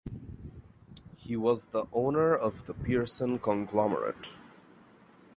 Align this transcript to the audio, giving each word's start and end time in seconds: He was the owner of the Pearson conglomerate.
He 1.15 1.37
was 1.37 1.67
the 1.67 1.85
owner 1.93 2.35
of 2.35 2.65
the 2.65 2.73
Pearson 2.73 3.37
conglomerate. 3.37 4.33